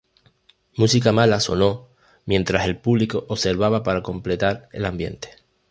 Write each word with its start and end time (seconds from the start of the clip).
Música 0.77 1.11
mala 1.11 1.39
sonó 1.39 1.89
mientras 2.25 2.65
el 2.65 2.79
público 2.79 3.23
observaba 3.27 3.83
para 3.83 4.01
completar 4.01 4.67
el 4.73 4.85
ambiente. 4.85 5.29